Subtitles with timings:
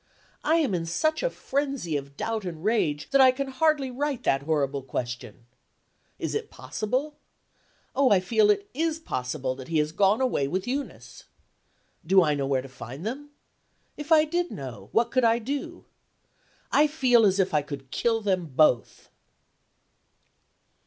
[0.43, 4.23] I am in such a frenzy of doubt and rage that I can hardly write
[4.23, 5.45] that horrible question.
[6.17, 7.17] Is it possible
[7.95, 11.25] oh, I feel it is possible that he has gone away with Eunice.
[12.03, 13.29] Do I know where to find them?
[13.95, 15.85] if I did know, what could I do?
[16.71, 19.11] I feel as if I could kill them both!